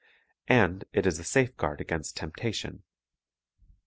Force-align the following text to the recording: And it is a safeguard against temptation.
And 0.47 0.83
it 0.93 1.05
is 1.05 1.19
a 1.19 1.23
safeguard 1.23 1.79
against 1.79 2.17
temptation. 2.17 2.81